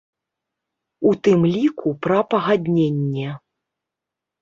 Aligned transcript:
У 1.09 1.11
тым 1.27 1.45
ліку 1.53 1.89
пра 2.07 2.19
пагадненне. 2.35 3.31